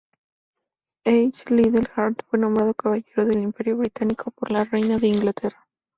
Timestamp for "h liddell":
1.05-1.85